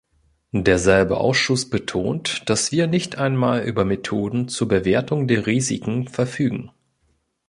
Derselbe 0.57 1.17
Ausschuss 1.19 1.69
betont, 1.69 2.41
dass 2.49 2.71
wir 2.71 2.87
nicht 2.87 3.19
einmal 3.19 3.61
über 3.61 3.85
Methoden 3.85 4.47
zur 4.47 4.67
Bewertung 4.67 5.27
der 5.27 5.45
Risiken 5.45 6.07
verfügen. 6.07 6.71